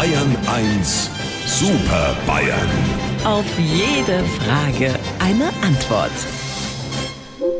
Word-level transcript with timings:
Bayern 0.00 0.34
1 0.46 1.10
Super 1.44 2.16
Bayern. 2.26 2.70
Auf 3.22 3.44
jede 3.58 4.24
Frage 4.24 4.98
eine 5.18 5.52
Antwort. 5.62 6.10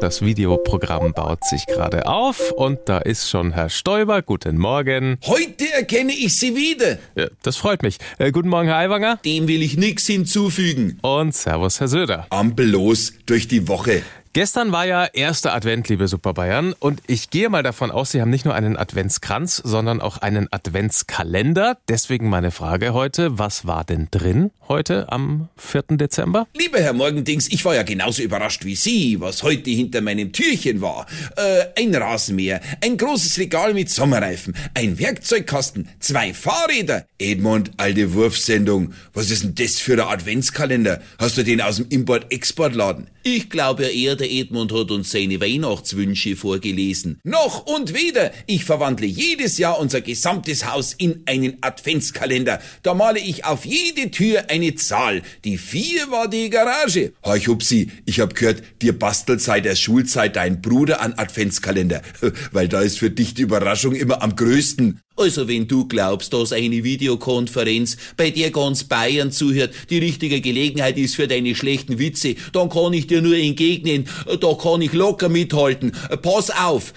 Das 0.00 0.22
Videoprogramm 0.22 1.12
baut 1.14 1.42
sich 1.42 1.66
gerade 1.66 2.06
auf 2.06 2.52
und 2.52 2.78
da 2.84 2.98
ist 2.98 3.28
schon 3.28 3.50
Herr 3.50 3.68
Stoiber. 3.68 4.22
Guten 4.22 4.56
Morgen. 4.56 5.18
Heute 5.26 5.68
erkenne 5.72 6.12
ich 6.12 6.38
Sie 6.38 6.54
wieder. 6.54 6.98
Ja, 7.16 7.26
das 7.42 7.56
freut 7.56 7.82
mich. 7.82 7.98
Äh, 8.18 8.30
guten 8.30 8.50
Morgen, 8.50 8.68
Herr 8.68 8.76
Aiwanger. 8.76 9.16
Dem 9.24 9.48
will 9.48 9.60
ich 9.60 9.76
nichts 9.76 10.06
hinzufügen. 10.06 11.00
Und 11.02 11.34
Servus, 11.34 11.80
Herr 11.80 11.88
Söder. 11.88 12.28
Ampel 12.30 12.70
los 12.70 13.14
durch 13.26 13.48
die 13.48 13.66
Woche. 13.66 14.02
Gestern 14.38 14.70
war 14.70 14.86
ja 14.86 15.04
erster 15.04 15.52
Advent, 15.52 15.88
liebe 15.88 16.06
Super 16.06 16.32
Bayern, 16.32 16.72
und 16.78 17.02
ich 17.08 17.30
gehe 17.30 17.48
mal 17.48 17.64
davon 17.64 17.90
aus, 17.90 18.12
Sie 18.12 18.20
haben 18.20 18.30
nicht 18.30 18.44
nur 18.44 18.54
einen 18.54 18.76
Adventskranz, 18.76 19.56
sondern 19.56 20.00
auch 20.00 20.18
einen 20.18 20.46
Adventskalender. 20.52 21.76
Deswegen 21.88 22.28
meine 22.28 22.52
Frage 22.52 22.94
heute, 22.94 23.40
was 23.40 23.66
war 23.66 23.82
denn 23.82 24.06
drin 24.12 24.52
heute 24.68 25.10
am 25.10 25.48
4. 25.56 25.96
Dezember? 25.96 26.46
Lieber 26.56 26.78
Herr 26.78 26.92
Morgendings, 26.92 27.48
ich 27.48 27.64
war 27.64 27.74
ja 27.74 27.82
genauso 27.82 28.22
überrascht 28.22 28.64
wie 28.64 28.76
Sie, 28.76 29.20
was 29.20 29.42
heute 29.42 29.70
hinter 29.70 30.02
meinem 30.02 30.30
Türchen 30.30 30.80
war. 30.80 31.06
Äh, 31.34 31.82
ein 31.82 31.92
Rasenmäher, 31.92 32.60
ein 32.80 32.96
großes 32.96 33.38
Regal 33.38 33.74
mit 33.74 33.90
Sommerreifen, 33.90 34.54
ein 34.72 35.00
Werkzeugkasten, 35.00 35.88
zwei 35.98 36.32
Fahrräder. 36.32 37.06
Edmund, 37.18 37.72
alte 37.76 38.14
Wurfsendung, 38.14 38.92
was 39.14 39.32
ist 39.32 39.42
denn 39.42 39.56
das 39.56 39.80
für 39.80 39.94
ein 39.94 40.12
Adventskalender? 40.12 41.00
Hast 41.18 41.38
du 41.38 41.42
den 41.42 41.60
aus 41.60 41.78
dem 41.78 41.88
Import-Export-Laden? 41.88 43.08
Ich 43.30 43.50
glaube 43.50 43.84
eher, 43.84 44.16
der 44.16 44.32
Edmund 44.32 44.72
hat 44.72 44.90
uns 44.90 45.10
seine 45.10 45.38
Weihnachtswünsche 45.38 46.34
vorgelesen. 46.34 47.20
Noch 47.24 47.66
und 47.66 47.92
wieder. 47.92 48.32
Ich 48.46 48.64
verwandle 48.64 49.06
jedes 49.06 49.58
Jahr 49.58 49.78
unser 49.78 50.00
gesamtes 50.00 50.64
Haus 50.64 50.94
in 50.94 51.24
einen 51.26 51.58
Adventskalender. 51.60 52.58
Da 52.82 52.94
male 52.94 53.20
ich 53.20 53.44
auf 53.44 53.66
jede 53.66 54.10
Tür 54.10 54.44
eine 54.48 54.76
Zahl. 54.76 55.20
Die 55.44 55.58
vier 55.58 56.10
war 56.10 56.26
die 56.26 56.48
Garage. 56.48 57.12
Hoi, 57.22 57.38
Hupsi, 57.40 57.90
ich 58.06 58.20
hab 58.20 58.34
gehört, 58.34 58.62
dir 58.80 58.98
bastelt 58.98 59.42
seit 59.42 59.66
der 59.66 59.76
Schulzeit 59.76 60.34
dein 60.34 60.62
Bruder 60.62 61.02
an 61.02 61.12
Adventskalender. 61.12 62.00
Weil 62.52 62.68
da 62.68 62.80
ist 62.80 62.98
für 62.98 63.10
dich 63.10 63.34
die 63.34 63.42
Überraschung 63.42 63.94
immer 63.94 64.22
am 64.22 64.36
größten. 64.36 65.00
Also 65.18 65.48
wenn 65.48 65.66
du 65.66 65.86
glaubst, 65.88 66.32
dass 66.32 66.52
eine 66.52 66.84
Videokonferenz, 66.84 67.96
bei 68.16 68.30
der 68.30 68.52
ganz 68.52 68.84
Bayern 68.84 69.32
zuhört, 69.32 69.74
die 69.90 69.98
richtige 69.98 70.40
Gelegenheit 70.40 70.96
ist 70.96 71.16
für 71.16 71.26
deine 71.26 71.56
schlechten 71.56 71.98
Witze, 71.98 72.36
dann 72.52 72.68
kann 72.68 72.92
ich 72.92 73.08
dir 73.08 73.20
nur 73.20 73.36
entgegnen, 73.36 74.08
da 74.40 74.54
kann 74.54 74.80
ich 74.80 74.92
locker 74.92 75.28
mithalten. 75.28 75.92
Pass 76.22 76.50
auf, 76.50 76.92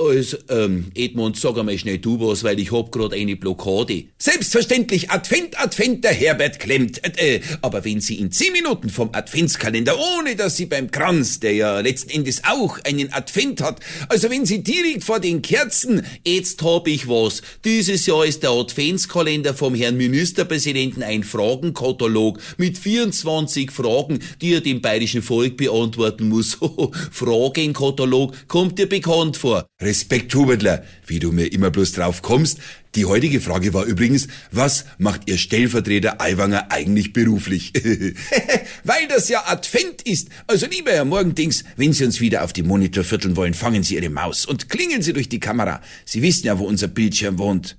also, 0.00 0.36
ähm, 0.48 0.90
Edmund, 0.94 1.36
sag 1.38 1.58
einmal 1.58 1.78
schnell 1.78 1.98
du 1.98 2.18
was, 2.20 2.42
weil 2.44 2.58
ich 2.58 2.72
hab 2.72 2.90
grad 2.92 3.12
eine 3.12 3.36
Blockade. 3.36 4.04
Selbstverständlich, 4.18 5.10
Advent, 5.10 5.60
Advent, 5.60 6.04
der 6.04 6.12
Herbert 6.12 6.58
klemmt. 6.58 7.02
Äh, 7.04 7.36
äh, 7.36 7.40
aber 7.62 7.84
wenn 7.84 8.00
Sie 8.00 8.16
in 8.16 8.32
zehn 8.32 8.52
Minuten 8.52 8.90
vom 8.90 9.10
Adventskalender, 9.12 9.96
ohne 10.18 10.36
dass 10.36 10.56
Sie 10.56 10.66
beim 10.66 10.90
Kranz, 10.90 11.40
der 11.40 11.54
ja 11.54 11.80
letzten 11.80 12.10
Endes 12.10 12.42
auch 12.44 12.78
einen 12.84 13.12
Advent 13.12 13.62
hat, 13.62 13.80
also 14.08 14.30
wenn 14.30 14.46
Sie 14.46 14.62
direkt 14.62 15.04
vor 15.04 15.20
den 15.20 15.42
Kerzen, 15.42 16.02
jetzt 16.26 16.62
hab 16.62 16.86
ich 16.86 17.08
was. 17.08 17.42
Dieses 17.64 18.06
Jahr 18.06 18.24
ist 18.24 18.42
der 18.42 18.50
Adventskalender 18.50 19.54
vom 19.54 19.74
Herrn 19.74 19.96
Ministerpräsidenten 19.96 21.02
ein 21.02 21.24
Fragenkatalog 21.24 22.38
mit 22.56 22.78
24 22.78 23.70
Fragen, 23.70 24.20
die 24.40 24.54
er 24.54 24.60
dem 24.60 24.80
bayerischen 24.80 25.22
Volk 25.22 25.56
beantworten 25.56 26.28
muss. 26.28 26.58
Fragenkatalog 27.12 28.48
kommt 28.48 28.78
dir 28.78 28.88
bekannt 28.88 29.36
vor. 29.36 29.66
Respekt, 29.90 30.32
Hubertler, 30.36 30.84
wie 31.04 31.18
du 31.18 31.32
mir 31.32 31.46
immer 31.52 31.72
bloß 31.72 31.90
drauf 31.92 32.22
kommst. 32.22 32.58
Die 32.94 33.06
heutige 33.06 33.40
Frage 33.40 33.74
war 33.74 33.84
übrigens, 33.86 34.28
was 34.52 34.84
macht 34.98 35.22
Ihr 35.28 35.36
Stellvertreter 35.36 36.20
Aiwanger 36.20 36.70
eigentlich 36.70 37.12
beruflich? 37.12 37.72
Weil 38.84 39.08
das 39.08 39.28
ja 39.28 39.42
Advent 39.46 40.02
ist. 40.02 40.28
Also 40.46 40.66
lieber 40.66 40.92
Herr 40.92 41.04
Morgendings, 41.04 41.64
wenn 41.76 41.92
Sie 41.92 42.04
uns 42.04 42.20
wieder 42.20 42.44
auf 42.44 42.52
die 42.52 42.62
Monitor 42.62 43.02
vierteln 43.02 43.34
wollen, 43.34 43.54
fangen 43.54 43.82
Sie 43.82 43.96
Ihre 43.96 44.10
Maus 44.10 44.46
und 44.46 44.68
klingeln 44.68 45.02
Sie 45.02 45.12
durch 45.12 45.28
die 45.28 45.40
Kamera. 45.40 45.80
Sie 46.04 46.22
wissen 46.22 46.46
ja, 46.46 46.56
wo 46.60 46.66
unser 46.66 46.86
Bildschirm 46.86 47.38
wohnt. 47.38 47.76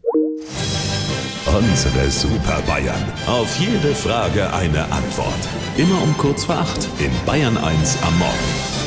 Unsere 1.46 2.12
Super 2.12 2.62
Bayern. 2.68 3.04
Auf 3.26 3.58
jede 3.58 3.96
Frage 3.96 4.54
eine 4.54 4.84
Antwort. 4.92 5.48
Immer 5.78 6.02
um 6.02 6.18
kurz 6.18 6.44
vor 6.44 6.58
acht 6.58 6.90
in 7.00 7.12
Bayern 7.26 7.58
1 7.58 7.98
am 8.04 8.20
Morgen. 8.20 8.81